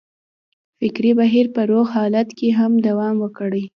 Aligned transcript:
فکري 0.79 1.11
بهیر 1.19 1.45
په 1.55 1.61
روغ 1.71 1.87
حالت 1.95 2.27
کې 2.37 2.47
دوام 2.87 3.15
وکړي. 3.21 3.63